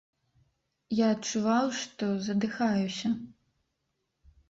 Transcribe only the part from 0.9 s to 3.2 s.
Я адчуваў, што задыхаюся.